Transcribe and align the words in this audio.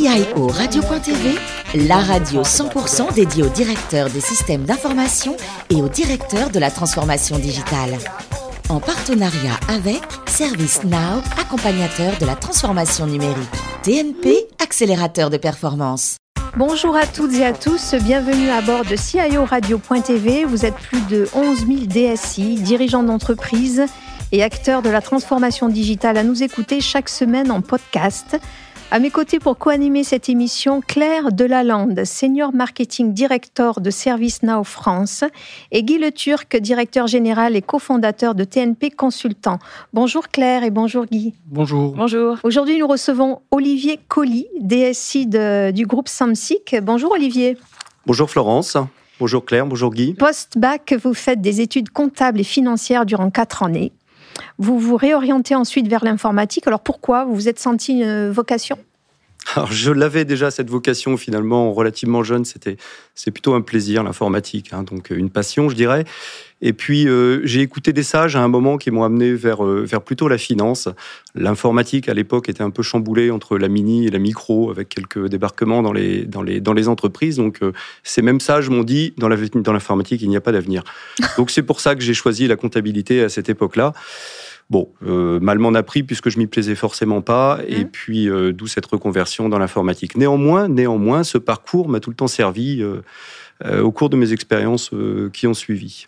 CIO 0.00 0.46
Radio.tv, 0.46 1.34
la 1.86 1.98
radio 1.98 2.40
100% 2.40 3.12
dédiée 3.12 3.42
aux 3.42 3.50
directeurs 3.50 4.08
des 4.08 4.22
systèmes 4.22 4.62
d'information 4.62 5.36
et 5.68 5.74
aux 5.74 5.90
directeurs 5.90 6.48
de 6.48 6.58
la 6.58 6.70
transformation 6.70 7.38
digitale. 7.38 7.98
En 8.70 8.80
partenariat 8.80 9.60
avec 9.68 10.00
ServiceNow, 10.24 11.20
accompagnateur 11.38 12.16
de 12.18 12.24
la 12.24 12.34
transformation 12.34 13.06
numérique. 13.06 13.36
TNP, 13.82 14.46
accélérateur 14.58 15.28
de 15.28 15.36
performance. 15.36 16.16
Bonjour 16.56 16.96
à 16.96 17.04
toutes 17.04 17.34
et 17.34 17.44
à 17.44 17.52
tous, 17.52 17.94
bienvenue 18.02 18.48
à 18.48 18.62
bord 18.62 18.86
de 18.86 18.96
CIO 18.96 19.44
Radio.tv. 19.44 20.46
Vous 20.46 20.64
êtes 20.64 20.76
plus 20.76 21.02
de 21.10 21.28
11 21.34 21.66
000 21.66 22.14
DSI, 22.14 22.54
dirigeants 22.54 23.02
d'entreprise 23.02 23.84
et 24.32 24.42
acteurs 24.42 24.80
de 24.80 24.88
la 24.88 25.02
transformation 25.02 25.68
digitale 25.68 26.16
à 26.16 26.24
nous 26.24 26.42
écouter 26.42 26.80
chaque 26.80 27.10
semaine 27.10 27.50
en 27.50 27.60
podcast. 27.60 28.40
À 28.92 28.98
mes 28.98 29.10
côtés 29.10 29.38
pour 29.38 29.56
co-animer 29.56 30.02
cette 30.02 30.28
émission, 30.28 30.80
Claire 30.80 31.30
Delalande, 31.30 32.04
Senior 32.04 32.52
Marketing 32.52 33.12
Director 33.12 33.80
de 33.80 33.88
ServiceNow 33.88 34.64
France, 34.64 35.22
et 35.70 35.84
Guy 35.84 35.98
Le 35.98 36.10
Turc, 36.10 36.56
Directeur 36.56 37.06
Général 37.06 37.54
et 37.54 37.62
cofondateur 37.62 38.34
de 38.34 38.42
TNP 38.42 38.90
Consultant. 38.90 39.60
Bonjour 39.92 40.26
Claire 40.26 40.64
et 40.64 40.70
bonjour 40.70 41.06
Guy. 41.06 41.34
Bonjour. 41.46 41.94
Bonjour. 41.94 42.38
Aujourd'hui, 42.42 42.78
nous 42.78 42.88
recevons 42.88 43.42
Olivier 43.52 44.00
Colli, 44.08 44.48
DSI 44.60 45.26
du 45.72 45.86
groupe 45.86 46.08
Samsic. 46.08 46.74
Bonjour 46.82 47.12
Olivier. 47.12 47.58
Bonjour 48.06 48.28
Florence. 48.28 48.76
Bonjour 49.20 49.44
Claire, 49.44 49.66
bonjour 49.66 49.94
Guy. 49.94 50.14
Post-bac, 50.14 50.94
vous 51.00 51.14
faites 51.14 51.40
des 51.40 51.60
études 51.60 51.90
comptables 51.90 52.40
et 52.40 52.44
financières 52.44 53.06
durant 53.06 53.30
quatre 53.30 53.62
années. 53.62 53.92
Vous 54.58 54.78
vous 54.78 54.96
réorientez 54.96 55.54
ensuite 55.54 55.88
vers 55.88 56.04
l'informatique. 56.04 56.66
Alors 56.66 56.80
pourquoi 56.80 57.24
Vous 57.24 57.34
vous 57.34 57.48
êtes 57.48 57.58
senti 57.58 58.00
une 58.00 58.30
vocation? 58.30 58.78
Alors, 59.56 59.72
je 59.72 59.90
l'avais 59.90 60.24
déjà 60.24 60.50
cette 60.50 60.70
vocation 60.70 61.16
finalement 61.16 61.72
relativement 61.72 62.22
jeune. 62.22 62.44
C'était, 62.44 62.76
c'est 63.14 63.30
plutôt 63.30 63.54
un 63.54 63.62
plaisir 63.62 64.04
l'informatique, 64.04 64.72
hein, 64.72 64.84
donc 64.84 65.10
une 65.10 65.30
passion, 65.30 65.68
je 65.68 65.74
dirais. 65.74 66.04
Et 66.62 66.72
puis 66.72 67.08
euh, 67.08 67.40
j'ai 67.44 67.62
écouté 67.62 67.92
des 67.92 68.02
sages 68.02 68.36
à 68.36 68.42
un 68.42 68.48
moment 68.48 68.76
qui 68.76 68.90
m'ont 68.90 69.02
amené 69.02 69.32
vers 69.32 69.64
euh, 69.64 69.82
vers 69.84 70.02
plutôt 70.02 70.28
la 70.28 70.36
finance. 70.36 70.88
L'informatique 71.34 72.08
à 72.08 72.14
l'époque 72.14 72.48
était 72.50 72.62
un 72.62 72.70
peu 72.70 72.82
chamboulée 72.82 73.30
entre 73.30 73.56
la 73.56 73.68
mini 73.68 74.06
et 74.06 74.10
la 74.10 74.18
micro, 74.18 74.70
avec 74.70 74.90
quelques 74.90 75.26
débarquements 75.28 75.82
dans 75.82 75.92
les 75.92 76.26
dans 76.26 76.42
les 76.42 76.60
dans 76.60 76.74
les 76.74 76.88
entreprises. 76.88 77.36
Donc 77.36 77.62
euh, 77.62 77.72
ces 78.02 78.20
mêmes 78.20 78.40
sages 78.40 78.68
m'ont 78.68 78.84
dit 78.84 79.14
dans 79.16 79.28
la 79.28 79.36
dans 79.36 79.72
l'informatique 79.72 80.20
il 80.20 80.28
n'y 80.28 80.36
a 80.36 80.42
pas 80.42 80.52
d'avenir. 80.52 80.84
donc 81.38 81.50
c'est 81.50 81.62
pour 81.62 81.80
ça 81.80 81.94
que 81.94 82.02
j'ai 82.02 82.14
choisi 82.14 82.46
la 82.46 82.56
comptabilité 82.56 83.22
à 83.22 83.30
cette 83.30 83.48
époque-là. 83.48 83.94
Bon, 84.70 84.88
euh, 85.04 85.40
mal 85.40 85.58
m'en 85.58 85.74
a 85.74 85.82
pris 85.82 86.04
puisque 86.04 86.30
je 86.30 86.38
m'y 86.38 86.46
plaisais 86.46 86.76
forcément 86.76 87.22
pas, 87.22 87.58
et 87.66 87.84
mmh. 87.84 87.88
puis 87.88 88.28
euh, 88.28 88.52
d'où 88.52 88.68
cette 88.68 88.86
reconversion 88.86 89.48
dans 89.48 89.58
l'informatique. 89.58 90.16
Néanmoins, 90.16 90.68
néanmoins, 90.68 91.24
ce 91.24 91.38
parcours 91.38 91.88
m'a 91.88 91.98
tout 91.98 92.10
le 92.10 92.16
temps 92.16 92.28
servi 92.28 92.80
euh, 92.80 93.82
au 93.82 93.90
cours 93.90 94.10
de 94.10 94.16
mes 94.16 94.32
expériences 94.32 94.90
qui 95.32 95.46
ont 95.48 95.54
suivi. 95.54 96.06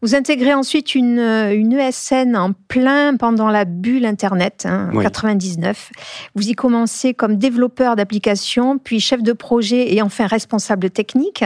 Vous 0.00 0.14
intégrez 0.14 0.54
ensuite 0.54 0.94
une, 0.94 1.18
une, 1.18 1.72
ESN 1.72 2.36
en 2.36 2.52
plein 2.52 3.16
pendant 3.16 3.48
la 3.48 3.64
bulle 3.64 4.04
Internet, 4.04 4.64
hein, 4.64 4.90
en 4.94 5.00
99. 5.00 5.90
Vous 6.36 6.48
y 6.48 6.52
commencez 6.52 7.14
comme 7.14 7.36
développeur 7.36 7.96
d'applications, 7.96 8.78
puis 8.78 9.00
chef 9.00 9.24
de 9.24 9.32
projet 9.32 9.92
et 9.92 10.02
enfin 10.02 10.28
responsable 10.28 10.90
technique. 10.90 11.42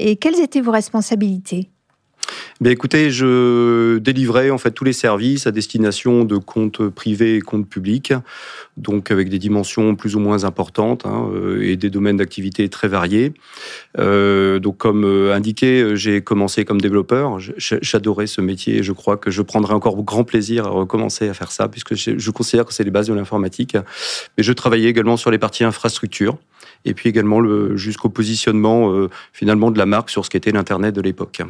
Et 0.00 0.16
quelles 0.16 0.40
étaient 0.40 0.60
vos 0.60 0.72
responsabilités? 0.72 1.70
Écoutez, 2.64 3.10
je 3.10 3.98
délivrais 3.98 4.50
en 4.50 4.58
fait 4.58 4.70
tous 4.70 4.84
les 4.84 4.92
services 4.92 5.46
à 5.46 5.52
destination 5.52 6.24
de 6.24 6.36
comptes 6.36 6.88
privés 6.88 7.36
et 7.36 7.40
comptes 7.40 7.68
publics, 7.68 8.12
donc 8.76 9.10
avec 9.10 9.28
des 9.28 9.38
dimensions 9.38 9.94
plus 9.96 10.16
ou 10.16 10.20
moins 10.20 10.44
importantes 10.44 11.04
hein, 11.06 11.28
euh, 11.34 11.62
et 11.62 11.76
des 11.76 11.90
domaines 11.90 12.16
d'activité 12.16 12.68
très 12.68 12.88
variés. 12.88 13.32
Euh, 13.98 14.58
donc 14.58 14.78
comme 14.78 15.04
euh, 15.04 15.34
indiqué, 15.34 15.94
j'ai 15.94 16.22
commencé 16.22 16.64
comme 16.64 16.80
développeur. 16.80 17.38
J'adorais 17.38 18.26
ce 18.26 18.40
métier 18.40 18.78
et 18.78 18.82
je 18.82 18.92
crois 18.92 19.16
que 19.16 19.30
je 19.30 19.42
prendrai 19.42 19.74
encore 19.74 20.02
grand 20.02 20.24
plaisir 20.24 20.66
à 20.66 20.70
recommencer 20.70 21.28
à 21.28 21.34
faire 21.34 21.52
ça 21.52 21.68
puisque 21.68 21.94
je 21.94 22.30
considère 22.30 22.64
que 22.64 22.72
c'est 22.72 22.84
les 22.84 22.90
bases 22.90 23.08
de 23.08 23.14
l'informatique. 23.14 23.76
Mais 24.36 24.44
je 24.44 24.52
travaillais 24.52 24.88
également 24.88 25.16
sur 25.16 25.30
les 25.30 25.38
parties 25.38 25.64
infrastructures 25.64 26.38
et 26.84 26.94
puis 26.94 27.08
également 27.08 27.42
jusqu'au 27.76 28.08
positionnement 28.08 29.08
finalement 29.32 29.70
de 29.70 29.78
la 29.78 29.86
marque 29.86 30.10
sur 30.10 30.24
ce 30.24 30.30
qu'était 30.30 30.52
l'internet 30.52 30.94
de 30.94 31.00
l'époque. 31.00 31.42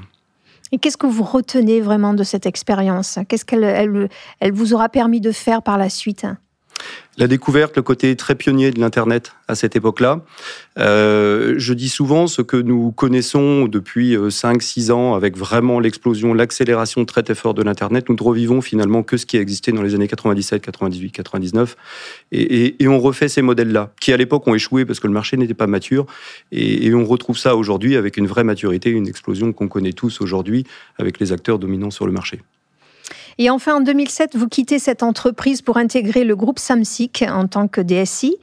Et 0.72 0.78
qu'est-ce 0.78 0.96
que 0.96 1.06
vous 1.06 1.22
retenez 1.22 1.80
vraiment 1.80 2.14
de 2.14 2.24
cette 2.24 2.46
expérience? 2.46 3.18
Qu'est-ce 3.28 3.44
qu'elle 3.44 4.08
elle, 4.40 4.52
vous 4.52 4.72
aura 4.72 4.88
permis 4.88 5.20
de 5.20 5.30
faire 5.30 5.62
par 5.62 5.76
la 5.76 5.90
suite? 5.90 6.26
La 7.18 7.26
découverte, 7.26 7.76
le 7.76 7.82
côté 7.82 8.16
très 8.16 8.34
pionnier 8.34 8.70
de 8.70 8.80
l'Internet 8.80 9.32
à 9.46 9.54
cette 9.54 9.76
époque-là. 9.76 10.22
Euh, 10.78 11.54
je 11.58 11.74
dis 11.74 11.90
souvent 11.90 12.26
ce 12.26 12.40
que 12.40 12.56
nous 12.56 12.90
connaissons 12.90 13.66
depuis 13.66 14.16
5-6 14.16 14.90
euh, 14.90 14.94
ans 14.94 15.14
avec 15.14 15.36
vraiment 15.36 15.78
l'explosion, 15.78 16.32
l'accélération 16.32 17.04
très 17.04 17.22
très 17.22 17.34
forte 17.34 17.58
de 17.58 17.62
l'Internet. 17.62 18.08
Nous 18.08 18.16
ne 18.16 18.22
revivons 18.22 18.62
finalement 18.62 19.02
que 19.02 19.18
ce 19.18 19.26
qui 19.26 19.36
a 19.36 19.40
existé 19.40 19.72
dans 19.72 19.82
les 19.82 19.94
années 19.94 20.08
97, 20.08 20.62
98, 20.62 21.10
99. 21.10 21.76
Et, 22.32 22.76
on 22.86 22.98
refait 22.98 23.28
ces 23.28 23.42
modèles-là, 23.42 23.90
qui 24.00 24.12
à 24.12 24.16
l'époque 24.18 24.46
ont 24.46 24.54
échoué 24.54 24.84
parce 24.84 25.00
que 25.00 25.06
le 25.06 25.14
marché 25.14 25.36
n'était 25.36 25.54
pas 25.54 25.66
mature. 25.66 26.06
Et, 26.50 26.86
et 26.86 26.94
on 26.94 27.04
retrouve 27.04 27.38
ça 27.38 27.56
aujourd'hui 27.56 27.96
avec 27.96 28.16
une 28.16 28.26
vraie 28.26 28.44
maturité, 28.44 28.90
une 28.90 29.08
explosion 29.08 29.52
qu'on 29.52 29.68
connaît 29.68 29.92
tous 29.92 30.20
aujourd'hui 30.20 30.64
avec 30.98 31.20
les 31.20 31.32
acteurs 31.32 31.58
dominants 31.58 31.90
sur 31.90 32.06
le 32.06 32.12
marché. 32.12 32.40
Et 33.38 33.50
enfin, 33.50 33.76
en 33.76 33.80
2007, 33.80 34.36
vous 34.36 34.48
quittez 34.48 34.78
cette 34.78 35.02
entreprise 35.02 35.62
pour 35.62 35.76
intégrer 35.76 36.24
le 36.24 36.36
groupe 36.36 36.58
Samsic 36.58 37.24
en 37.28 37.46
tant 37.46 37.68
que 37.68 37.80
DSI. 37.80 38.36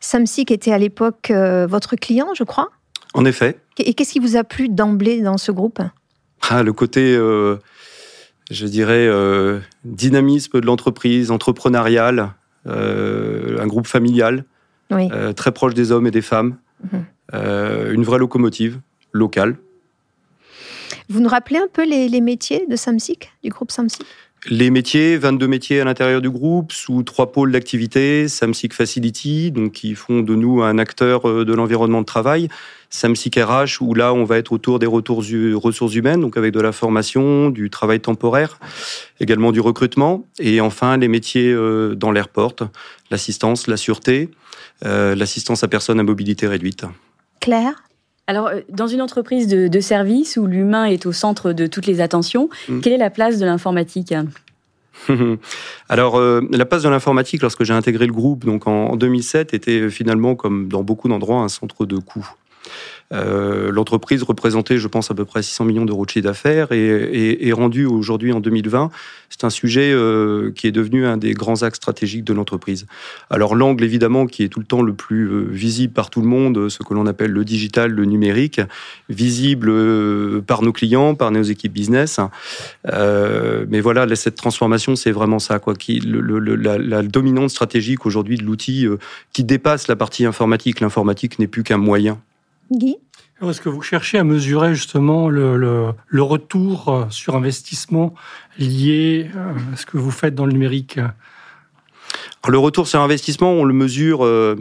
Samsic 0.00 0.50
était 0.50 0.72
à 0.72 0.78
l'époque 0.78 1.30
euh, 1.30 1.66
votre 1.66 1.96
client, 1.96 2.28
je 2.34 2.44
crois 2.44 2.70
En 3.14 3.24
effet. 3.24 3.58
Et 3.78 3.94
qu'est-ce 3.94 4.12
qui 4.12 4.18
vous 4.18 4.36
a 4.36 4.44
plu 4.44 4.68
d'emblée 4.68 5.20
dans 5.20 5.38
ce 5.38 5.52
groupe? 5.52 5.80
Ah, 6.48 6.62
Le 6.62 6.72
côté, 6.72 7.14
euh, 7.16 7.56
je 8.50 8.66
dirais, 8.66 9.06
euh, 9.06 9.60
dynamisme 9.84 10.60
de 10.60 10.66
l'entreprise, 10.66 11.30
entrepreneurial, 11.30 12.32
un 12.66 13.66
groupe 13.66 13.86
familial, 13.86 14.44
très 15.36 15.52
proche 15.52 15.74
des 15.74 15.90
hommes 15.90 16.06
et 16.06 16.12
des 16.12 16.22
femmes, 16.22 16.58
mhm. 16.92 17.04
une 17.92 18.04
vraie 18.04 18.18
locomotive 18.18 18.80
locale. 19.12 19.56
Vous 21.08 21.20
nous 21.20 21.28
rappelez 21.28 21.58
un 21.58 21.66
peu 21.72 21.84
les, 21.84 22.08
les 22.08 22.20
métiers 22.20 22.66
de 22.68 22.76
Samsic, 22.76 23.32
du 23.42 23.50
groupe 23.50 23.72
Samsic? 23.72 24.06
Les 24.46 24.70
métiers, 24.70 25.16
22 25.18 25.46
métiers 25.46 25.80
à 25.80 25.84
l'intérieur 25.84 26.20
du 26.20 26.30
groupe, 26.30 26.72
sous 26.72 27.02
trois 27.04 27.30
pôles 27.30 27.52
d'activité, 27.52 28.26
Samsic 28.26 28.74
Facility, 28.74 29.52
donc 29.52 29.72
qui 29.72 29.94
font 29.94 30.20
de 30.20 30.34
nous 30.34 30.62
un 30.62 30.78
acteur 30.78 31.28
euh, 31.28 31.44
de 31.44 31.54
l'environnement 31.54 32.00
de 32.00 32.06
travail, 32.06 32.48
Samsic 32.90 33.36
RH, 33.36 33.80
où 33.80 33.94
là 33.94 34.12
on 34.12 34.24
va 34.24 34.38
être 34.38 34.52
autour 34.52 34.78
des 34.78 34.86
ressources 34.86 35.94
humaines, 35.94 36.20
donc 36.20 36.36
avec 36.36 36.52
de 36.52 36.60
la 36.60 36.72
formation, 36.72 37.50
du 37.50 37.70
travail 37.70 38.00
temporaire, 38.00 38.58
également 39.20 39.52
du 39.52 39.60
recrutement, 39.60 40.26
et 40.40 40.60
enfin 40.60 40.96
les 40.96 41.08
métiers 41.08 41.52
euh, 41.52 41.94
dans 41.94 42.10
l'airport, 42.10 42.56
l'assistance, 43.10 43.68
la 43.68 43.76
sûreté, 43.76 44.30
euh, 44.84 45.14
l'assistance 45.14 45.62
à 45.62 45.68
personnes 45.68 46.00
à 46.00 46.02
mobilité 46.02 46.48
réduite. 46.48 46.84
Claire? 47.40 47.84
Alors, 48.26 48.46
euh, 48.46 48.60
dans 48.68 48.86
une 48.86 49.02
entreprise 49.02 49.48
de, 49.48 49.80
service 49.80 50.36
où 50.36 50.46
l'humain 50.46 50.84
est 50.84 51.06
au 51.06 51.12
centre 51.12 51.52
de 51.52 51.66
toutes 51.66 51.86
les 51.86 52.00
attentions, 52.00 52.48
mm. 52.68 52.80
quelle 52.80 52.92
est 52.92 52.98
la 52.98 53.10
place 53.10 53.38
de 53.38 53.46
l'informatique 53.46 54.14
Alors, 55.88 56.16
euh, 56.16 56.40
la 56.50 56.64
place 56.64 56.82
de 56.82 56.88
l'informatique, 56.88 57.42
lorsque 57.42 57.64
j'ai 57.64 57.72
intégré 57.72 58.06
le 58.06 58.12
groupe, 58.12 58.44
donc 58.44 58.66
en, 58.66 58.96
2007, 58.96 59.54
était 59.54 59.90
finalement, 59.90 60.36
comme 60.36 60.68
dans 60.68 60.82
beaucoup 60.82 61.08
d'endroits, 61.08 61.40
un 61.40 61.48
centre 61.48 61.84
de 61.84 61.98
coûts. 61.98 62.28
Euh, 63.12 63.70
l'entreprise 63.70 64.22
représentait, 64.22 64.78
je 64.78 64.88
pense, 64.88 65.10
à 65.10 65.14
peu 65.14 65.24
près 65.24 65.42
600 65.42 65.64
millions 65.64 65.84
d'euros 65.84 66.06
de 66.06 66.10
chiffre 66.10 66.24
d'affaires 66.24 66.72
et 66.72 67.46
est 67.46 67.52
rendue 67.52 67.84
aujourd'hui 67.84 68.32
en 68.32 68.40
2020. 68.40 68.90
C'est 69.28 69.44
un 69.44 69.50
sujet 69.50 69.92
euh, 69.92 70.50
qui 70.54 70.66
est 70.66 70.72
devenu 70.72 71.06
un 71.06 71.16
des 71.16 71.32
grands 71.32 71.62
axes 71.62 71.76
stratégiques 71.76 72.24
de 72.24 72.32
l'entreprise. 72.32 72.86
Alors 73.30 73.54
l'angle, 73.54 73.84
évidemment, 73.84 74.26
qui 74.26 74.42
est 74.44 74.48
tout 74.48 74.60
le 74.60 74.66
temps 74.66 74.82
le 74.82 74.92
plus 74.94 75.24
euh, 75.24 75.46
visible 75.50 75.92
par 75.92 76.10
tout 76.10 76.20
le 76.20 76.26
monde, 76.26 76.68
ce 76.68 76.82
que 76.82 76.94
l'on 76.94 77.06
appelle 77.06 77.32
le 77.32 77.44
digital, 77.44 77.90
le 77.90 78.04
numérique, 78.04 78.60
visible 79.08 79.72
par 80.42 80.62
nos 80.62 80.72
clients, 80.72 81.14
par 81.14 81.30
nos 81.30 81.42
équipes 81.42 81.72
business. 81.72 82.20
mais 82.84 83.80
voilà, 83.80 84.14
cette 84.14 84.36
transformation, 84.36 84.96
c'est 84.96 85.12
vraiment 85.12 85.38
ça, 85.38 85.58
quoi, 85.58 85.74
qui, 85.74 86.00
la, 86.00 86.78
la, 86.78 87.02
dominante 87.02 87.50
stratégique 87.50 88.06
aujourd'hui 88.06 88.36
de 88.36 88.44
l'outil 88.44 88.86
qui 89.32 89.44
dépasse 89.44 89.88
la 89.88 89.96
partie 89.96 90.24
informatique. 90.24 90.80
L'informatique 90.80 91.38
n'est 91.38 91.46
plus 91.46 91.62
qu'un 91.62 91.78
moyen 91.78 92.18
Guy 92.78 92.96
est-ce 93.50 93.60
que 93.60 93.68
vous 93.68 93.82
cherchez 93.82 94.18
à 94.18 94.24
mesurer 94.24 94.74
justement 94.74 95.28
le, 95.28 95.94
retour 96.14 96.88
euh, 96.88 97.04
sur 97.10 97.34
investissement 97.34 98.14
lié 98.58 99.30
euh, 99.34 99.52
à 99.72 99.76
ce 99.76 99.86
que 99.86 99.96
vous 99.96 100.10
faites 100.10 100.34
dans 100.34 100.46
le 100.46 100.52
numérique? 100.52 101.00
Le 102.46 102.58
retour 102.58 102.86
sur 102.86 103.00
investissement, 103.00 103.52
on 103.52 103.64
le 103.64 103.74
mesure, 103.74 104.24
euh, 104.24 104.56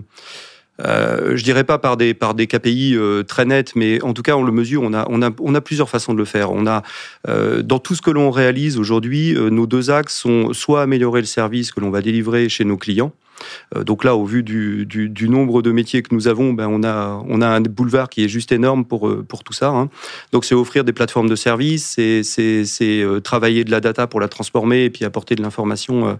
euh, 0.82 1.36
je 1.36 1.44
dirais 1.44 1.64
pas 1.64 1.78
par 1.78 1.98
des, 1.98 2.14
par 2.14 2.34
des 2.34 2.48
KPI 2.48 2.96
très 3.28 3.46
nets, 3.46 3.76
mais 3.76 4.02
en 4.04 4.14
tout 4.14 4.22
cas, 4.22 4.36
on 4.36 4.44
le 4.44 4.52
mesure. 4.52 4.82
On 4.84 4.94
a, 4.94 5.06
on 5.10 5.22
a, 5.22 5.30
on 5.40 5.56
a 5.56 5.62
plusieurs 5.62 5.90
façons 5.90 6.14
de 6.14 6.20
le 6.20 6.26
faire. 6.26 6.52
On 6.52 6.66
a, 6.68 6.84
dans 7.28 7.80
tout 7.80 7.96
ce 7.96 8.02
que 8.02 8.12
l'on 8.12 8.32
réalise 8.32 8.78
aujourd'hui, 8.78 9.36
nos 9.36 9.68
deux 9.68 9.90
axes 9.90 10.16
sont 10.16 10.54
soit 10.54 10.84
améliorer 10.84 11.22
le 11.22 11.28
service 11.28 11.72
que 11.72 11.80
l'on 11.80 11.90
va 11.90 12.02
délivrer 12.02 12.50
chez 12.50 12.66
nos 12.66 12.78
clients, 12.78 13.14
donc 13.76 14.04
là, 14.04 14.16
au 14.16 14.26
vu 14.26 14.44
du, 14.44 15.28
nombre 15.30 15.62
de 15.62 15.72
métiers 15.72 16.02
que 16.02 16.14
nous 16.14 16.28
avons, 16.28 16.54
ben 16.54 16.68
on 16.68 16.84
a 16.84 17.48
un 17.48 17.62
boulevard 17.62 18.10
qui 18.10 18.24
est 18.24 18.28
juste 18.28 18.52
énorme 18.52 18.86
pour 18.86 19.10
pour 19.28 19.44
tout 19.44 19.54
ça. 19.54 19.70
Hein. 19.70 19.90
Donc 20.32 20.46
c'est 20.46 20.56
offrir 20.56 20.84
des 20.84 20.94
plateformes 20.94 21.30
de 21.30 21.36
services, 21.36 21.98
c'est 22.24 23.22
travailler 23.24 23.64
de 23.64 23.72
la 23.72 23.80
data 23.80 24.08
pour 24.08 24.20
la 24.20 24.28
transformer 24.28 24.86
et 24.86 24.90
puis 24.90 25.06
apporter 25.06 25.36
de 25.36 25.42
l'information 25.42 26.18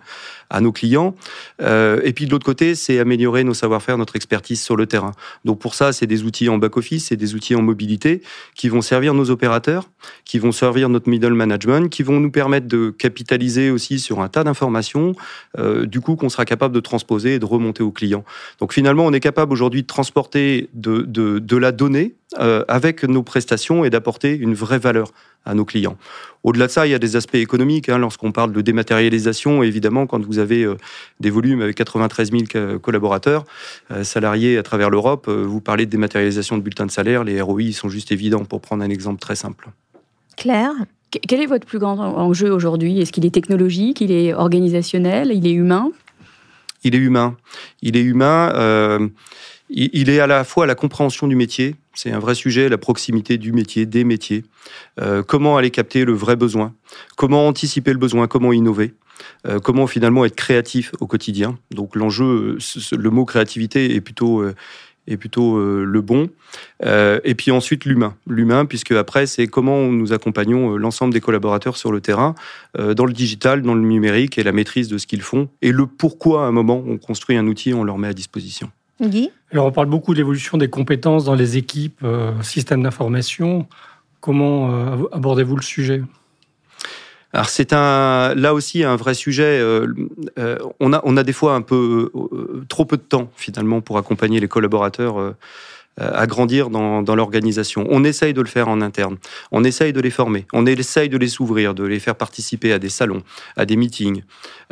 à 0.52 0.62
nos 0.62 0.72
clients. 0.72 1.16
et 1.60 2.14
puis 2.14 2.26
de 2.26 2.32
l'autre 2.32 2.46
côté, 2.46 2.76
c'est 2.76 3.00
améliorer 3.00 3.44
nos 3.44 3.54
savoir-faire, 3.54 3.98
notre 3.98 4.16
expertise 4.16 4.62
sur 4.62 4.76
le 4.76 4.86
terrain. 4.86 5.14
Donc 5.46 5.60
pour 5.60 5.76
ça, 5.76 5.94
c'est 5.94 6.08
des 6.08 6.24
outils 6.24 6.50
en 6.50 6.58
back-office, 6.58 7.08
c'est 7.08 7.16
des 7.16 7.36
outils 7.36 7.56
en 7.56 7.62
mobilité 7.62 8.22
qui 8.56 8.70
vont 8.70 8.82
servir 8.82 9.14
nos 9.14 9.30
opérateurs, 9.30 9.90
qui 10.26 10.40
vont 10.40 10.52
servir 10.52 10.90
notre 10.90 11.10
middle 11.10 11.34
management, 11.34 11.90
qui 11.90 12.04
vont 12.04 12.20
nous 12.20 12.32
permettre 12.32 12.68
de 12.68 12.90
capitaliser 12.90 13.72
aussi 13.72 14.00
sur 14.00 14.22
un 14.22 14.28
tas 14.28 14.44
d'informations, 14.44 15.16
euh, 15.58 15.86
du 15.86 16.02
coup 16.02 16.16
qu'on 16.16 16.30
sera 16.30 16.46
capable 16.46 16.76
de 16.76 16.80
transposer 16.80 17.36
et 17.36 17.40
de 17.40 17.46
remonter 17.46 17.84
aux 17.84 17.92
clients. 17.92 18.24
Donc 18.60 18.74
finalement, 18.74 19.06
on 19.06 19.14
est 19.14 19.20
capable 19.20 19.54
aujourd'hui 19.54 19.82
de 19.82 19.88
transporter 19.88 20.70
de, 20.74 21.02
de, 21.02 21.40
de 21.40 21.58
la 21.58 21.72
donnée 21.72 22.16
euh, 22.40 22.64
avec 22.68 23.04
nos 23.04 23.24
prestations 23.24 23.84
et 23.84 23.90
d'apporter 23.90 24.36
une 24.36 24.54
vraie 24.54 24.80
valeur 24.80 25.12
à 25.46 25.54
nos 25.54 25.66
clients. 25.66 25.98
Au-delà 26.44 26.68
de 26.68 26.72
ça, 26.72 26.88
il 26.88 26.92
y 26.92 26.96
a 26.96 27.00
des 27.00 27.16
aspects 27.16 27.36
économiques. 27.36 27.90
Hein, 27.90 27.98
Lorsqu'on 27.98 28.32
parle 28.32 28.52
de 28.52 28.62
dématérialisation, 28.62 29.64
évidemment, 29.64 30.08
quand 30.08 30.24
vous 30.24 30.40
avez 30.40 30.64
euh, 30.64 30.78
des 31.20 31.30
volumes 31.30 31.62
avec 31.62 31.76
93 31.76 32.32
000 32.32 32.80
collaborateurs 32.80 33.46
euh, 33.92 34.04
salariés 34.04 34.58
à 34.58 34.64
travers 34.64 34.90
l'Europe, 34.90 35.28
euh, 35.28 35.44
vous 35.44 35.62
parlez 35.62 35.86
de 35.86 35.92
dématérialisation 35.92 36.58
de 36.58 36.64
bulletins 36.64 36.86
de 36.86 36.92
salaire, 36.92 37.24
les 37.24 37.42
ROI 37.42 37.72
sont 37.74 37.90
juste 37.90 38.12
évidents, 38.12 38.46
pour 38.46 38.62
prendre 38.62 38.84
un 38.84 38.90
exemple 38.90 39.20
très 39.20 39.36
simple. 39.36 39.70
Claire? 40.38 40.74
Quel 41.10 41.42
est 41.42 41.46
votre 41.46 41.66
plus 41.66 41.80
grand 41.80 42.00
enjeu 42.00 42.52
aujourd'hui? 42.52 43.02
Est-ce 43.02 43.12
qu'il 43.12 43.26
est 43.26 43.34
technologique, 43.34 44.00
il 44.00 44.12
est 44.12 44.34
organisationnel, 44.34 45.32
il 45.34 45.46
est 45.46 45.52
humain? 45.52 45.92
Il 46.86 46.96
est 46.96 47.00
humain. 47.00 47.36
Il 47.82 47.98
est 47.98 48.02
humain. 48.02 49.10
il 49.70 50.10
est 50.10 50.20
à 50.22 50.28
la 50.28 50.46
fois 50.46 50.66
la 50.66 50.74
compréhension 50.74 51.28
du 51.28 51.36
métier, 51.36 51.76
c'est 51.94 52.12
un 52.12 52.20
vrai 52.20 52.36
sujet, 52.36 52.70
la 52.70 52.78
proximité 52.78 53.38
du 53.38 53.52
métier, 53.52 53.86
des 53.86 54.04
métiers. 54.04 54.44
Euh, 55.00 55.24
comment 55.24 55.58
aller 55.58 55.72
capter 55.72 56.06
le 56.06 56.14
vrai 56.14 56.36
besoin? 56.36 56.74
Comment 57.18 57.48
anticiper 57.48 57.92
le 57.92 58.00
besoin? 58.00 58.28
Comment 58.28 58.54
innover? 58.54 58.94
Euh, 59.48 59.60
Comment 59.60 59.88
finalement 59.88 60.26
être 60.26 60.36
créatif 60.36 60.94
au 61.00 61.08
quotidien? 61.08 61.58
Donc 61.72 61.96
l'enjeu, 61.96 62.58
le 62.92 63.10
mot 63.10 63.26
créativité 63.26 63.96
est 63.96 64.02
plutôt 64.02 64.42
euh, 64.42 64.56
plutôt 65.20 65.60
le 65.60 66.02
bon. 66.02 66.30
et 66.82 67.36
puis 67.36 67.52
ensuite 67.52 67.84
l'humain. 67.84 68.16
L'humain, 68.28 68.66
puisque 68.66 68.94
après, 68.94 69.26
c'est 69.26 69.46
comment 69.48 69.88
nous 69.88 70.14
accompagnons 70.14 70.78
l'ensemble 70.78 71.14
des 71.14 71.20
collaborateurs 71.20 71.76
sur 71.76 71.92
le 71.92 72.00
terrain, 72.00 72.34
dans 72.78 73.06
le 73.06 73.12
digital, 73.12 73.62
dans 73.62 73.74
le 73.74 73.82
numérique 73.82 74.38
et 74.38 74.44
la 74.44 74.54
maîtrise 74.54 74.88
de 74.88 74.98
ce 74.98 75.08
qu'ils 75.08 75.24
font, 75.24 75.50
et 75.62 75.74
le 75.74 75.86
pourquoi 75.86 76.46
à 76.46 76.48
un 76.48 76.54
moment 76.54 76.82
on 76.88 76.98
construit 76.98 77.36
un 77.36 77.48
outil, 77.48 77.74
on 77.74 77.84
leur 77.84 77.98
met 77.98 78.08
à 78.08 78.14
disposition. 78.14 78.72
Alors 79.52 79.66
on 79.66 79.72
parle 79.72 79.88
beaucoup 79.88 80.14
de 80.14 80.20
l'évolution 80.20 80.58
des 80.58 80.70
compétences 80.70 81.26
dans 81.26 81.36
les 81.36 81.58
équipes, 81.58 82.00
euh, 82.04 82.42
systèmes 82.42 82.84
d'information. 82.84 83.68
Comment 84.20 84.72
euh, 84.72 85.04
abordez-vous 85.12 85.56
le 85.56 85.64
sujet? 85.64 86.04
Alors 87.34 87.50
c'est 87.50 87.74
un 87.74 88.36
là 88.36 88.54
aussi 88.54 88.84
un 88.84 88.96
vrai 88.96 89.14
sujet. 89.14 89.60
Euh, 89.60 89.88
on 90.80 90.94
a 90.94 91.02
on 91.04 91.18
a 91.18 91.24
des 91.24 91.34
fois 91.34 91.56
un 91.56 91.62
peu 91.62 92.12
trop 92.68 92.86
peu 92.86 92.98
de 92.98 93.02
temps 93.02 93.32
finalement 93.36 93.82
pour 93.82 93.98
accompagner 93.98 94.40
les 94.40 94.48
collaborateurs 94.48 95.20
euh, 95.20 95.36
à 95.98 96.26
grandir 96.26 96.70
dans, 96.70 97.02
dans 97.02 97.16
l'organisation. 97.16 97.86
On 97.90 98.04
essaye 98.04 98.34
de 98.34 98.42
le 98.42 98.48
faire 98.48 98.68
en 98.68 98.82
interne. 98.82 99.18
On 99.52 99.64
essaye 99.64 99.94
de 99.94 100.00
les 100.00 100.10
former. 100.10 100.46
On 100.54 100.66
essaye 100.66 101.10
de 101.10 101.18
les 101.18 101.42
ouvrir, 101.42 101.74
de 101.74 101.84
les 101.84 102.00
faire 102.00 102.16
participer 102.16 102.72
à 102.74 102.80
des 102.80 102.90
salons, 102.90 103.24
à 103.58 103.66
des 103.66 103.76
meetings. 103.76 104.24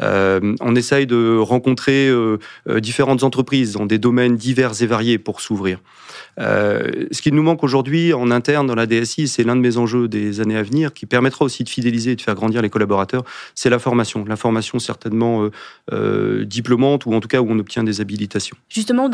Euh, 0.01 0.56
on 0.62 0.75
essaye 0.75 1.07
de 1.07 1.38
rencontrer 1.38 2.07
euh, 2.07 2.38
différentes 2.77 3.24
entreprises 3.24 3.74
dans 3.74 3.86
des 3.86 3.98
domaines 3.98 4.38
divers 4.38 4.81
et 4.81 4.86
variés 4.86 5.18
pour 5.18 5.42
s'ouvrir. 5.42 5.80
Euh, 6.39 7.07
ce 7.12 7.21
qui 7.21 7.31
nous 7.31 7.44
manque 7.44 7.63
aujourd'hui 7.63 8.13
en 8.13 8.31
interne 8.31 8.68
dans 8.68 8.75
la 8.75 8.86
DSI, 8.86 9.27
c'est 9.27 9.44
l'un 9.44 9.56
de 9.56 9.62
mes 9.62 9.77
enjeux 9.77 10.07
des 10.07 10.42
années 10.42 10.57
à 10.57 10.63
venir, 10.63 10.94
qui 10.94 11.06
permettra 11.06 11.45
aussi 11.45 11.63
de 11.63 11.69
fidéliser 11.69 12.12
et 12.12 12.16
de 12.16 12.21
faire 12.21 12.36
grandir 12.36 12.62
les 12.62 12.69
collaborateurs, 12.69 13.24
c'est 13.56 13.69
la 13.69 13.80
formation. 13.80 14.25
La 14.25 14.36
formation 14.36 14.80
certainement 14.80 15.44
euh, 15.44 15.51
euh, 15.92 16.45
diplômante 16.45 17.06
ou 17.06 17.13
en 17.13 17.19
tout 17.19 17.27
cas 17.27 17.42
où 17.42 17.48
on 17.50 17.60
obtient 17.60 17.83
des 17.83 18.01
habilitations. 18.01 18.57
Justement, 18.69 19.10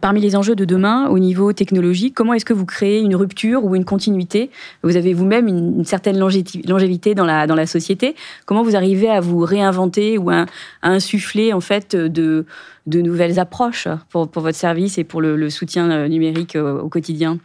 parmi 0.00 0.20
les 0.20 0.36
enjeux 0.36 0.56
de 0.56 0.64
demain, 0.64 1.08
au 1.08 1.18
niveau 1.18 1.43
technologique, 1.52 2.14
comment 2.14 2.34
est-ce 2.34 2.44
que 2.44 2.52
vous 2.52 2.66
créez 2.66 3.00
une 3.00 3.16
rupture 3.16 3.64
ou 3.64 3.74
une 3.74 3.84
continuité? 3.84 4.50
Vous 4.82 4.96
avez 4.96 5.14
vous-même 5.14 5.48
une, 5.48 5.84
certaine 5.84 6.18
longévité 6.18 7.14
dans 7.14 7.26
la, 7.26 7.46
dans 7.46 7.54
la 7.54 7.66
société. 7.66 8.14
Comment 8.46 8.62
vous 8.62 8.76
arrivez 8.76 9.10
à 9.10 9.20
vous 9.20 9.40
réinventer 9.40 10.18
ou 10.18 10.30
à, 10.30 10.46
à 10.82 10.90
insuffler 10.90 11.52
en 11.52 11.60
fait 11.60 11.94
de 11.96 12.46
de 12.86 13.00
nouvelles 13.00 13.38
approches 13.38 13.88
pour, 14.10 14.28
votre 14.34 14.56
service 14.56 14.98
et 14.98 15.04
pour 15.04 15.20
le, 15.20 15.50
soutien 15.50 15.90
euh, 15.90 16.08
numérique 16.08 16.56
euh, 16.56 16.80
au, 16.80 16.88
quotidien? 16.88 17.38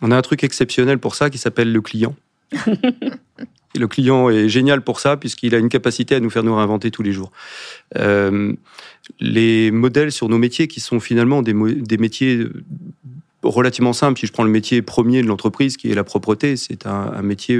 On 0.00 0.10
a 0.10 0.16
un 0.16 0.22
truc 0.22 0.44
exceptionnel 0.44 0.98
pour 0.98 1.14
ça 1.14 1.30
qui 1.30 1.38
s'appelle 1.38 1.72
le 1.72 1.80
client. 1.80 2.14
le 3.76 3.86
client 3.86 4.30
est 4.30 4.48
génial 4.48 4.82
pour 4.82 5.00
ça 5.00 5.16
puisqu'il 5.16 5.54
a 5.54 5.58
une 5.58 5.68
capacité 5.68 6.14
à 6.14 6.20
nous 6.20 6.30
faire 6.30 6.42
nous 6.42 6.54
réinventer 6.54 6.90
tous 6.90 7.02
les 7.02 7.12
jours. 7.12 7.30
Euh, 7.96 8.52
les 9.20 9.70
modèles 9.70 10.12
sur 10.12 10.28
nos 10.28 10.38
métiers 10.38 10.68
qui 10.68 10.80
sont 10.80 11.00
finalement 11.00 11.42
des, 11.42 11.54
métiers 11.54 12.46
relativement 13.42 13.92
simples. 13.92 14.20
Si 14.20 14.26
je 14.26 14.32
prends 14.32 14.44
le 14.44 14.50
métier 14.50 14.82
premier 14.82 15.22
de 15.22 15.26
l'entreprise, 15.26 15.76
qui 15.76 15.90
est 15.90 15.94
la 15.94 16.04
propreté, 16.04 16.56
c'est 16.56 16.86
un, 16.86 17.22
métier 17.22 17.58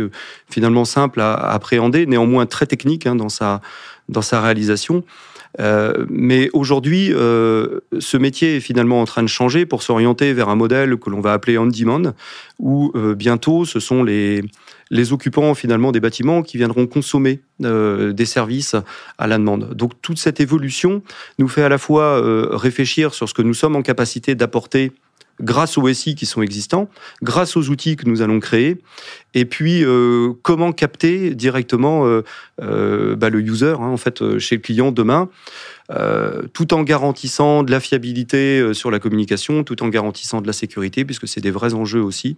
finalement 0.50 0.84
simple 0.84 1.20
à, 1.20 1.34
appréhender, 1.34 2.06
néanmoins 2.06 2.46
très 2.46 2.66
technique 2.66 3.06
hein, 3.06 3.14
dans, 3.14 3.30
sa, 3.30 3.60
dans 4.08 4.22
sa 4.22 4.40
réalisation. 4.40 5.04
Euh, 5.60 6.06
mais 6.08 6.50
aujourd'hui, 6.52 7.12
euh, 7.12 7.80
ce 7.98 8.16
métier 8.16 8.56
est 8.56 8.60
finalement 8.60 9.00
en 9.00 9.04
train 9.04 9.22
de 9.22 9.28
changer 9.28 9.66
pour 9.66 9.82
s'orienter 9.82 10.32
vers 10.32 10.48
un 10.48 10.56
modèle 10.56 10.96
que 10.96 11.10
l'on 11.10 11.20
va 11.20 11.32
appeler 11.32 11.58
on-demand, 11.58 12.12
où 12.58 12.92
euh, 12.94 13.14
bientôt 13.14 13.64
ce 13.64 13.80
sont 13.80 14.02
les, 14.02 14.42
les 14.90 15.12
occupants 15.12 15.54
finalement 15.54 15.92
des 15.92 16.00
bâtiments 16.00 16.42
qui 16.42 16.56
viendront 16.56 16.86
consommer 16.86 17.40
des 17.60 18.24
services 18.24 18.76
à 19.18 19.26
la 19.26 19.36
demande. 19.36 19.74
Donc 19.74 20.00
toute 20.00 20.18
cette 20.18 20.38
évolution 20.38 21.02
nous 21.40 21.48
fait 21.48 21.64
à 21.64 21.68
la 21.68 21.78
fois 21.78 22.22
réfléchir 22.56 23.14
sur 23.14 23.28
ce 23.28 23.34
que 23.34 23.42
nous 23.42 23.54
sommes 23.54 23.74
en 23.74 23.82
capacité 23.82 24.36
d'apporter 24.36 24.92
grâce 25.40 25.78
aux 25.78 25.92
SI 25.92 26.14
qui 26.14 26.26
sont 26.26 26.42
existants, 26.42 26.88
grâce 27.22 27.56
aux 27.56 27.68
outils 27.68 27.96
que 27.96 28.08
nous 28.08 28.22
allons 28.22 28.40
créer, 28.40 28.78
et 29.34 29.44
puis 29.44 29.84
euh, 29.84 30.32
comment 30.42 30.72
capter 30.72 31.34
directement 31.34 32.06
euh, 32.06 32.22
euh, 32.60 33.16
bah, 33.16 33.30
le 33.30 33.40
user 33.40 33.74
hein, 33.78 33.88
en 33.88 33.96
fait 33.96 34.38
chez 34.38 34.56
le 34.56 34.62
client 34.62 34.92
demain, 34.92 35.28
tout 36.52 36.74
en 36.74 36.82
garantissant 36.82 37.62
de 37.62 37.70
la 37.70 37.80
fiabilité 37.80 38.74
sur 38.74 38.90
la 38.90 38.98
communication, 38.98 39.64
tout 39.64 39.82
en 39.82 39.88
garantissant 39.88 40.42
de 40.42 40.46
la 40.46 40.52
sécurité, 40.52 41.06
puisque 41.06 41.26
c'est 41.26 41.40
des 41.40 41.50
vrais 41.50 41.72
enjeux 41.72 42.02
aussi 42.02 42.36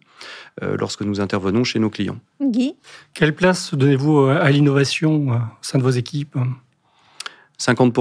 lorsque 0.62 1.00
nous 1.00 1.20
intervenons 1.20 1.64
chez 1.64 1.80
nos 1.80 1.90
clients. 1.90 2.20
Guy, 2.40 2.76
quelle 3.12 3.34
place 3.34 3.74
donnez-vous 3.74 4.26
à 4.26 4.48
l'innovation 4.50 5.30
au 5.30 5.38
sein 5.62 5.78
de 5.78 5.82
vos 5.82 5.90
équipes? 5.90 6.38
50 7.58 7.92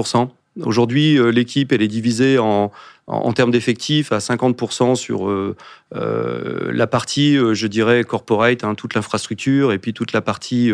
Aujourd'hui, 0.60 1.18
l'équipe 1.32 1.72
elle 1.72 1.82
est 1.82 1.88
divisée 1.88 2.38
en, 2.38 2.72
en, 3.10 3.32
termes 3.32 3.50
d'effectifs 3.50 4.12
à 4.12 4.18
50% 4.18 4.94
sur 4.94 5.28
euh, 5.28 5.56
euh, 5.96 6.70
la 6.72 6.86
partie, 6.86 7.36
euh, 7.36 7.54
je 7.54 7.66
dirais, 7.66 8.04
corporate, 8.04 8.62
hein, 8.62 8.74
toute 8.74 8.94
l'infrastructure, 8.94 9.72
et 9.72 9.78
puis 9.78 9.92
toute 9.92 10.12
la 10.12 10.20
partie 10.20 10.72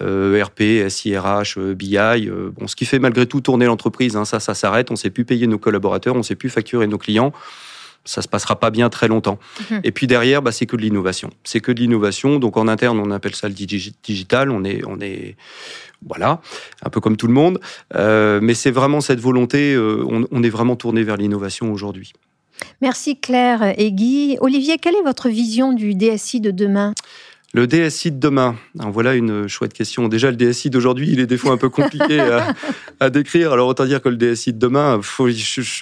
ERP, 0.00 0.88
SIRH, 0.88 1.58
BI. 1.58 2.30
bon, 2.56 2.66
ce 2.66 2.76
qui 2.76 2.86
fait 2.86 2.98
malgré 2.98 3.26
tout 3.26 3.40
tourner 3.40 3.66
l'entreprise. 3.66 4.16
Hein, 4.16 4.24
ça, 4.24 4.40
ça 4.40 4.54
s'arrête. 4.54 4.90
On 4.90 4.94
ne 4.94 4.98
sait 4.98 5.10
plus 5.10 5.24
payer 5.24 5.46
nos 5.46 5.58
collaborateurs, 5.58 6.14
on 6.14 6.18
ne 6.18 6.22
sait 6.22 6.36
plus 6.36 6.50
facturer 6.50 6.86
nos 6.86 6.98
clients 6.98 7.32
ça 8.04 8.22
se 8.22 8.28
passera 8.28 8.58
pas 8.58 8.70
bien 8.70 8.90
très 8.90 9.08
longtemps. 9.08 9.38
Mhm. 9.70 9.80
Et 9.84 9.92
puis 9.92 10.06
derrière, 10.06 10.42
bah, 10.42 10.52
c'est 10.52 10.66
que 10.66 10.76
de 10.76 10.82
l'innovation. 10.82 11.30
C'est 11.44 11.60
que 11.60 11.72
de 11.72 11.80
l'innovation. 11.80 12.38
Donc 12.38 12.56
en 12.56 12.68
interne, 12.68 12.98
on 12.98 13.10
appelle 13.10 13.34
ça 13.34 13.48
le 13.48 13.54
digital. 13.54 14.50
On 14.50 14.64
est, 14.64 14.82
on 14.86 15.00
est, 15.00 15.36
voilà, 16.06 16.40
un 16.84 16.90
peu 16.90 17.00
comme 17.00 17.16
tout 17.16 17.26
le 17.26 17.32
monde. 17.32 17.60
Euh, 17.94 18.40
mais 18.42 18.54
c'est 18.54 18.70
vraiment 18.70 19.00
cette 19.00 19.20
volonté, 19.20 19.74
euh, 19.74 20.04
on, 20.08 20.42
est 20.42 20.50
vraiment 20.50 20.76
tourné 20.76 21.02
vers 21.02 21.16
l'innovation 21.16 21.72
aujourd'hui. 21.72 22.12
Merci 22.80 23.18
Claire 23.18 23.74
et 23.78 23.92
Guy. 23.92 24.36
Olivier, 24.40 24.78
quelle 24.78 24.94
est 24.94 25.02
votre 25.02 25.28
vision 25.28 25.72
du 25.72 25.94
DSI 25.94 26.40
de 26.40 26.50
demain? 26.50 26.94
Le 27.54 27.66
DSI 27.66 28.12
de 28.12 28.18
demain, 28.18 28.56
voilà 28.74 29.14
une 29.14 29.46
chouette 29.46 29.74
question. 29.74 30.08
Déjà, 30.08 30.30
le 30.30 30.36
DSI 30.36 30.70
d'aujourd'hui, 30.70 31.10
il 31.12 31.20
est 31.20 31.26
des 31.26 31.36
fois 31.36 31.52
un 31.52 31.58
peu 31.58 31.68
compliqué 31.68 32.18
à, 33.00 33.10
décrire. 33.10 33.52
Alors, 33.52 33.68
autant 33.68 33.84
dire 33.84 34.00
que 34.00 34.08
le 34.08 34.16
DSI 34.16 34.54
de 34.54 34.58
demain, 34.58 35.00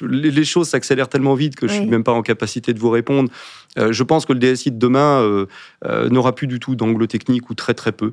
les 0.02 0.44
choses 0.44 0.68
s'accélèrent 0.68 1.08
tellement 1.08 1.34
vite 1.34 1.54
que 1.54 1.68
je 1.68 1.74
suis 1.74 1.86
même 1.86 2.02
pas 2.02 2.12
en 2.12 2.22
capacité 2.22 2.74
de 2.74 2.80
vous 2.80 2.90
répondre. 2.90 3.30
Euh, 3.78 3.92
je 3.92 4.02
pense 4.02 4.26
que 4.26 4.32
le 4.32 4.40
DSI 4.40 4.72
de 4.72 4.78
demain 4.78 5.20
euh, 5.20 5.46
euh, 5.84 6.08
n'aura 6.08 6.34
plus 6.34 6.48
du 6.48 6.58
tout 6.58 6.74
d'angle 6.74 7.06
technique 7.06 7.50
ou 7.50 7.54
très 7.54 7.74
très 7.74 7.92
peu. 7.92 8.12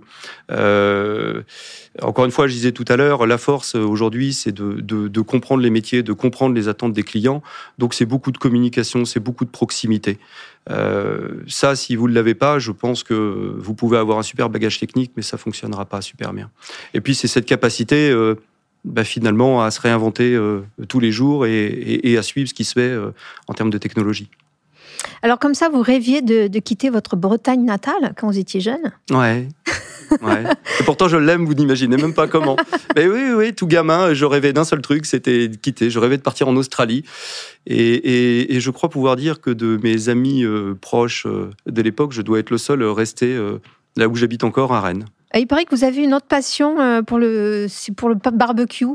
encore 2.02 2.26
une 2.26 2.32
fois, 2.32 2.48
je 2.48 2.54
disais 2.54 2.72
tout 2.72 2.86
à 2.88 2.96
l'heure, 2.96 3.26
la 3.26 3.40
force 3.40 3.74
aujourd'hui, 3.74 4.34
c'est 4.34 4.52
de, 4.52 4.82
de, 4.82 5.22
comprendre 5.22 5.64
les 5.64 5.72
métiers, 5.72 6.04
de 6.04 6.14
comprendre 6.14 6.54
les 6.54 6.68
attentes 6.68 6.94
des 6.94 7.02
clients. 7.02 7.42
Donc, 7.80 7.96
c'est 7.96 8.06
beaucoup 8.06 8.32
de 8.32 8.38
communication, 8.38 9.04
c'est 9.04 9.20
beaucoup 9.20 9.46
de 9.46 9.50
proximité. 9.50 10.20
Ça, 11.48 11.76
si 11.76 11.96
vous 11.96 12.08
ne 12.08 12.14
l'avez 12.14 12.36
pas, 12.36 12.60
je 12.60 12.72
pense 12.72 13.04
que 13.04 13.56
vous 13.58 13.74
pouvez 13.74 13.98
avoir 13.98 14.20
un 14.20 14.24
super 14.24 14.50
bagage 14.50 14.80
technique, 14.80 15.12
mais 15.16 15.24
ça 15.24 15.38
fonctionnera 15.38 15.86
pas 15.86 16.02
super 16.02 16.34
bien. 16.34 16.50
Et 16.94 17.02
puis, 17.02 17.16
c'est 17.16 17.28
cette 17.28 17.46
capacité 17.46 18.14
bah, 18.84 19.04
finalement 19.04 19.64
à 19.64 19.72
se 19.72 19.82
réinventer 19.82 20.38
tous 20.88 21.00
les 21.00 21.12
jours 21.12 21.46
et, 21.46 22.18
à 22.18 22.22
suivre 22.22 22.50
ce 22.50 22.54
qui 22.54 22.64
se 22.64 22.74
fait 22.74 22.96
en 23.48 23.54
termes 23.54 23.70
de 23.70 23.78
technologie. 23.78 24.30
Alors 25.22 25.40
comme 25.40 25.54
ça, 25.54 25.70
vous 25.70 25.82
rêviez 25.82 26.22
de, 26.22 26.48
de 26.48 26.60
quitter 26.60 26.90
votre 26.90 27.16
Bretagne 27.16 27.64
natale 27.64 28.14
quand 28.18 28.28
vous 28.28 28.40
étiez 28.40 28.60
jeune? 28.60 28.92
Ouais. 29.12 29.48
Et 30.80 30.84
pourtant, 30.84 31.08
je 31.08 31.18
l'aime, 31.18 31.46
vous 31.46 31.54
n'imaginez 31.54 31.98
même 31.98 32.14
pas 32.14 32.28
comment. 32.28 32.56
Mais 32.96 33.08
oui, 33.08 33.32
oui, 33.36 33.54
tout 33.54 33.68
gamin, 33.68 34.14
je 34.14 34.26
rêvais 34.26 34.54
d'un 34.54 34.64
seul 34.64 34.82
truc, 34.82 35.06
c'était 35.06 35.48
de 35.48 35.56
quitter. 35.56 35.90
Je 35.90 36.00
rêvais 36.00 36.18
de 36.18 36.22
partir 36.22 36.48
en 36.48 36.56
Australie. 36.56 37.04
Et, 37.66 38.60
je 38.60 38.72
crois 38.72 38.90
pouvoir 38.90 39.16
dire 39.16 39.42
que 39.42 39.50
de 39.50 39.80
mes 39.84 40.10
amis 40.10 40.44
euh, 40.44 40.74
proches 40.80 41.26
euh, 41.26 41.52
de 41.66 41.82
l'époque, 41.82 42.12
je 42.12 42.22
dois 42.22 42.40
être 42.40 42.50
le 42.50 42.58
seul 42.58 42.84
resté 42.84 43.36
euh, 43.36 43.60
là 43.96 44.08
où 44.08 44.16
j'habite 44.16 44.44
encore, 44.44 44.74
à 44.74 44.82
Rennes. 44.82 45.06
il 45.36 45.48
paraît 45.48 45.66
que 45.66 45.76
vous 45.76 45.84
avez 45.84 46.04
une 46.04 46.14
autre 46.14 46.28
passion 46.28 47.04
pour 47.06 47.20
le 47.20 47.68
barbecue. 48.34 48.86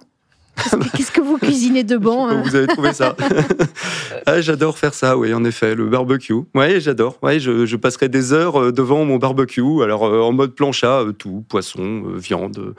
Qu'est-ce 0.94 1.10
que 1.10 1.20
vous 1.20 1.38
cuisinez 1.38 1.82
de 1.82 1.96
bon 1.96 2.26
hein 2.26 2.42
Vous 2.44 2.54
avez 2.54 2.66
trouvé 2.66 2.92
ça 2.92 3.16
ah, 4.26 4.40
J'adore 4.40 4.78
faire 4.78 4.94
ça, 4.94 5.16
oui, 5.16 5.32
en 5.32 5.44
effet, 5.44 5.74
le 5.74 5.86
barbecue. 5.86 6.34
Oui, 6.54 6.80
j'adore. 6.80 7.18
Ouais, 7.22 7.38
je, 7.40 7.76
passerai 7.76 8.08
des 8.08 8.32
heures 8.32 8.60
euh, 8.60 8.72
devant 8.72 9.04
mon 9.04 9.16
barbecue, 9.16 9.82
alors 9.82 10.04
euh, 10.04 10.20
en 10.20 10.32
mode 10.32 10.54
plancha, 10.54 11.00
euh, 11.00 11.12
tout, 11.12 11.44
poisson, 11.48 12.02
viande, 12.16 12.74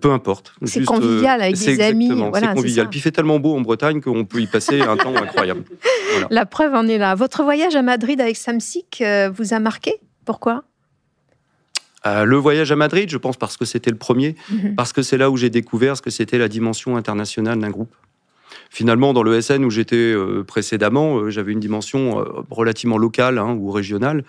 peu 0.00 0.10
importe. 0.10 0.54
C'est 0.64 0.84
convivial 0.84 1.42
avec 1.42 1.56
des 1.56 1.80
amis. 1.80 2.10
Voilà, 2.10 2.48
c'est 2.48 2.54
convivial. 2.54 2.88
Puis 2.88 3.00
il 3.00 3.02
fait 3.02 3.12
tellement 3.12 3.38
beau 3.38 3.54
en 3.54 3.60
Bretagne 3.60 4.00
qu'on 4.00 4.24
peut 4.24 4.40
y 4.40 4.46
passer 4.46 4.80
un 4.80 4.96
temps 4.96 5.14
incroyable. 5.22 5.64
La 6.30 6.46
preuve 6.46 6.74
en 6.74 6.86
est 6.88 6.98
là. 6.98 7.14
Votre 7.14 7.42
voyage 7.42 7.76
à 7.76 7.82
Madrid 7.82 8.20
avec 8.20 8.36
Samsic 8.36 9.02
vous 9.36 9.54
a 9.54 9.58
marqué? 9.60 9.94
Pourquoi? 10.24 10.64
Euh, 12.06 12.24
le 12.24 12.36
voyage 12.36 12.72
à 12.72 12.76
Madrid, 12.76 13.10
je 13.10 13.18
pense 13.18 13.36
parce 13.36 13.56
que 13.56 13.64
c'était 13.64 13.90
le 13.90 13.98
premier, 13.98 14.34
mhm. 14.50 14.74
parce 14.74 14.92
que 14.92 15.02
c'est 15.02 15.18
là 15.18 15.30
où 15.30 15.36
j'ai 15.36 15.50
découvert 15.50 15.96
ce 15.96 16.02
que 16.02 16.10
c'était 16.10 16.38
la 16.38 16.48
dimension 16.48 16.96
internationale 16.96 17.58
d'un 17.58 17.70
groupe. 17.70 17.94
Finalement, 18.68 19.12
dans 19.12 19.22
le 19.22 19.40
SN 19.40 19.64
où 19.64 19.70
j'étais 19.70 19.96
euh, 19.96 20.44
précédemment, 20.44 21.18
euh, 21.18 21.30
j'avais 21.30 21.52
une 21.52 21.60
dimension 21.60 22.24
relativement 22.50 22.98
locale 22.98 23.38
hein, 23.38 23.56
ou 23.58 23.70
régionale. 23.70 24.24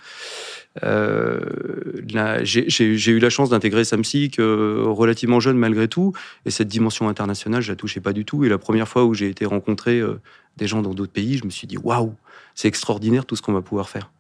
j'ai 2.44 3.12
eu 3.12 3.20
la 3.20 3.30
chance 3.30 3.50
d'intégrer 3.50 3.84
Samsic 3.84 4.38
relativement 4.38 5.40
jeune 5.40 5.58
malgré 5.58 5.88
tout, 5.88 6.14
et 6.46 6.52
cette 6.52 6.68
dimension 6.68 7.08
internationale, 7.08 7.62
je 7.62 7.72
la 7.72 7.76
touchais 7.76 8.02
pas 8.02 8.14
du 8.14 8.26
tout. 8.26 8.44
Et 8.44 8.50
la 8.50 8.58
première 8.58 8.88
fois 8.88 9.06
où 9.06 9.14
j'ai 9.14 9.30
été 9.30 9.46
rencontrer 9.46 10.02
des 10.58 10.68
gens 10.68 10.82
dans 10.82 10.94
d'autres 10.94 11.14
pays, 11.14 11.38
je 11.38 11.46
me 11.46 11.50
suis 11.50 11.68
dit 11.68 11.78
waouh, 11.78 12.14
c'est 12.56 12.68
extraordinaire 12.68 13.26
tout 13.26 13.36
ce 13.36 13.42
qu'on 13.42 13.54
va 13.54 13.62
pouvoir 13.62 13.90
faire. 13.90 14.12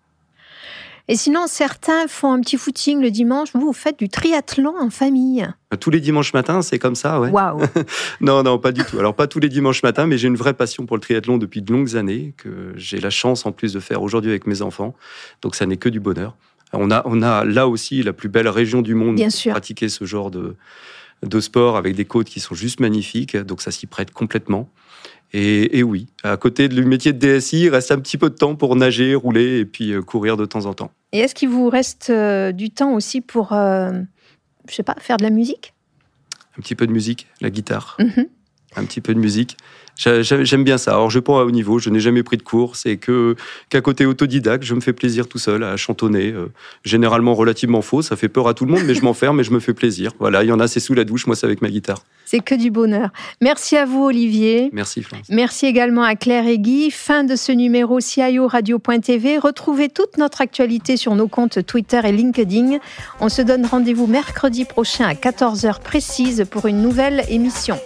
Et 1.11 1.17
sinon, 1.17 1.41
certains 1.45 2.07
font 2.07 2.31
un 2.31 2.39
petit 2.39 2.55
footing 2.55 3.01
le 3.01 3.11
dimanche. 3.11 3.49
Vous, 3.53 3.59
vous 3.59 3.73
faites 3.73 3.99
du 3.99 4.07
triathlon 4.07 4.75
en 4.79 4.89
famille. 4.89 5.45
Tous 5.81 5.89
les 5.89 5.99
dimanches 5.99 6.31
matins, 6.31 6.61
c'est 6.61 6.79
comme 6.79 6.95
ça, 6.95 7.19
ouais. 7.19 7.29
Waouh 7.29 7.59
Non, 8.21 8.43
non, 8.43 8.57
pas 8.57 8.71
du 8.71 8.85
tout. 8.85 8.97
Alors, 8.97 9.13
pas 9.13 9.27
tous 9.27 9.41
les 9.41 9.49
dimanches 9.49 9.83
matins, 9.83 10.07
mais 10.07 10.17
j'ai 10.17 10.29
une 10.29 10.37
vraie 10.37 10.53
passion 10.53 10.85
pour 10.85 10.95
le 10.95 11.01
triathlon 11.01 11.37
depuis 11.37 11.61
de 11.61 11.73
longues 11.73 11.97
années, 11.97 12.33
que 12.37 12.71
j'ai 12.77 13.01
la 13.01 13.09
chance 13.09 13.45
en 13.45 13.51
plus 13.51 13.73
de 13.73 13.81
faire 13.81 14.01
aujourd'hui 14.01 14.31
avec 14.31 14.47
mes 14.47 14.61
enfants. 14.61 14.95
Donc, 15.41 15.55
ça 15.55 15.65
n'est 15.65 15.75
que 15.75 15.89
du 15.89 15.99
bonheur. 15.99 16.37
On 16.71 16.89
a, 16.91 17.01
on 17.03 17.21
a 17.21 17.43
là 17.43 17.67
aussi 17.67 18.01
la 18.03 18.13
plus 18.13 18.29
belle 18.29 18.47
région 18.47 18.81
du 18.81 18.95
monde 18.95 19.17
pour 19.17 19.51
pratiquer 19.51 19.89
ce 19.89 20.05
genre 20.05 20.31
de, 20.31 20.55
de 21.23 21.39
sport 21.41 21.75
avec 21.75 21.93
des 21.93 22.05
côtes 22.05 22.29
qui 22.29 22.39
sont 22.39 22.55
juste 22.55 22.79
magnifiques. 22.79 23.35
Donc, 23.35 23.61
ça 23.61 23.71
s'y 23.71 23.85
prête 23.85 24.11
complètement. 24.11 24.69
Et, 25.33 25.81
oui, 25.81 26.07
à 26.23 26.35
côté 26.35 26.67
du 26.67 26.83
métier 26.83 27.13
de 27.13 27.37
DSI, 27.37 27.63
il 27.63 27.69
reste 27.69 27.91
un 27.91 27.99
petit 27.99 28.17
peu 28.17 28.29
de 28.29 28.35
temps 28.35 28.55
pour 28.55 28.75
nager, 28.75 29.15
rouler 29.15 29.59
et 29.59 29.65
puis 29.65 29.93
euh, 29.93 30.01
courir 30.01 30.35
de 30.35 30.45
temps 30.45 30.65
en 30.65 30.73
temps. 30.73 30.91
Et 31.13 31.19
est-ce 31.19 31.33
qu'il 31.33 31.47
vous 31.47 31.69
reste 31.69 32.09
euh, 32.09 32.51
du 32.51 32.69
temps 32.69 32.93
aussi 32.93 33.21
pour, 33.21 33.53
euh, 33.53 33.91
je 34.69 34.75
sais 34.75 34.83
pas, 34.83 34.95
faire 34.99 35.15
de 35.15 35.23
la 35.23 35.29
musique? 35.29 35.73
Un 36.57 36.61
petit 36.61 36.75
peu 36.75 36.85
de 36.85 36.91
musique, 36.91 37.27
la 37.39 37.49
guitare. 37.49 37.95
Mhm. 37.99 38.27
Un 38.75 38.85
petit 38.85 39.01
peu 39.01 39.13
de 39.13 39.19
musique. 39.19 39.57
J'aime 39.97 40.63
bien 40.63 40.77
ça. 40.77 40.91
Alors, 40.91 41.09
je 41.09 41.19
pas 41.19 41.41
à 41.41 41.43
haut 41.43 41.51
niveau, 41.51 41.79
je 41.79 41.89
n'ai 41.89 41.99
jamais 41.99 42.23
pris 42.23 42.37
de 42.37 42.41
cours. 42.43 42.75
C'est 42.75 42.97
que 42.97 43.35
qu'à 43.69 43.81
côté 43.81 44.05
autodidacte, 44.05 44.63
je 44.63 44.73
me 44.73 44.81
fais 44.81 44.93
plaisir 44.93 45.27
tout 45.27 45.37
seul 45.37 45.63
à 45.63 45.77
chantonner. 45.77 46.31
Euh, 46.31 46.47
généralement 46.83 47.35
relativement 47.35 47.81
faux, 47.81 48.01
ça 48.01 48.15
fait 48.15 48.29
peur 48.29 48.47
à 48.47 48.53
tout 48.53 48.65
le 48.65 48.71
monde, 48.71 48.83
mais 48.85 48.95
je 48.95 49.03
m'enferme 49.03 49.39
et 49.41 49.43
je 49.43 49.51
me 49.51 49.59
fais 49.59 49.73
plaisir. 49.73 50.11
Voilà, 50.19 50.43
il 50.43 50.47
y 50.47 50.51
en 50.51 50.59
a, 50.59 50.67
c'est 50.67 50.79
sous 50.79 50.93
la 50.93 51.03
douche, 51.03 51.27
moi, 51.27 51.35
c'est 51.35 51.45
avec 51.45 51.61
ma 51.61 51.69
guitare. 51.69 52.03
C'est 52.25 52.39
que 52.39 52.55
du 52.55 52.71
bonheur. 52.71 53.09
Merci 53.41 53.75
à 53.75 53.85
vous, 53.85 54.05
Olivier. 54.05 54.69
Merci, 54.71 55.03
France. 55.03 55.27
Merci 55.29 55.65
également 55.65 56.03
à 56.03 56.15
Claire 56.15 56.47
et 56.47 56.57
Guy. 56.57 56.89
Fin 56.89 57.23
de 57.23 57.35
ce 57.35 57.51
numéro 57.51 57.99
CIO 57.99 58.47
Radio.tv. 58.47 59.37
Retrouvez 59.37 59.89
toute 59.89 60.17
notre 60.17 60.41
actualité 60.41 60.97
sur 60.97 61.15
nos 61.15 61.27
comptes 61.27 61.65
Twitter 61.65 61.99
et 62.03 62.11
LinkedIn. 62.11 62.77
On 63.19 63.29
se 63.29 63.41
donne 63.41 63.65
rendez-vous 63.65 64.07
mercredi 64.07 64.65
prochain 64.65 65.05
à 65.05 65.13
14h 65.13 65.81
précise 65.81 66.45
pour 66.49 66.67
une 66.67 66.81
nouvelle 66.81 67.23
émission. 67.29 67.77